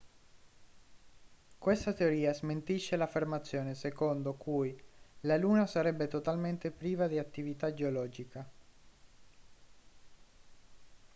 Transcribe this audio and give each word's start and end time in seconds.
questa 1.59 1.93
teoria 1.93 2.33
smentisce 2.33 2.95
l'affermazione 2.95 3.75
secondo 3.75 4.33
cui 4.33 4.75
la 5.19 5.37
luna 5.37 5.67
sarebbe 5.67 6.07
totalmente 6.07 6.71
priva 6.71 7.05
di 7.07 7.19
attività 7.19 7.71
geologica 7.71 8.49